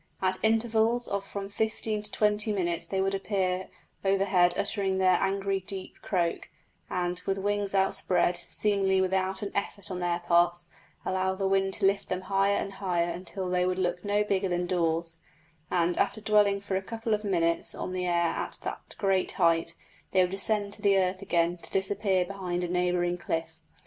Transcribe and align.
At 0.19 0.39
intervals 0.41 1.07
of 1.07 1.23
from 1.23 1.47
fifteen 1.47 2.01
to 2.01 2.11
twenty 2.11 2.51
minutes 2.51 2.87
they 2.87 3.01
would 3.01 3.13
appear 3.13 3.69
overhead 4.03 4.51
uttering 4.57 4.97
their 4.97 5.17
angry, 5.21 5.59
deep 5.59 6.01
croak, 6.01 6.49
and, 6.89 7.21
with 7.27 7.37
wings 7.37 7.75
outspread, 7.75 8.35
seemingly 8.35 8.99
without 8.99 9.43
an 9.43 9.51
effort 9.53 9.91
on 9.91 9.99
their 9.99 10.19
parts 10.21 10.69
allow 11.05 11.35
the 11.35 11.47
wind 11.47 11.75
to 11.75 11.85
lift 11.85 12.09
them 12.09 12.21
higher 12.21 12.55
and 12.57 12.73
higher 12.73 13.09
until 13.11 13.47
they 13.47 13.63
would 13.63 13.77
look 13.77 14.03
no 14.03 14.23
bigger 14.23 14.47
than 14.49 14.65
daws; 14.65 15.17
and, 15.69 15.95
after 15.99 16.19
dwelling 16.19 16.59
for 16.59 16.75
a 16.75 16.81
couple 16.81 17.13
of 17.13 17.23
minutes 17.23 17.75
on 17.75 17.93
the 17.93 18.07
air 18.07 18.31
at 18.33 18.57
that 18.63 18.95
great 18.97 19.33
height, 19.33 19.75
they 20.13 20.21
would 20.21 20.31
descend 20.31 20.73
to 20.73 20.81
the 20.81 20.97
earth 20.97 21.21
again, 21.21 21.57
to 21.57 21.69
disappear 21.69 22.25
behind 22.25 22.63
a 22.63 22.67
neighbouring 22.67 23.19
cliff. 23.19 23.59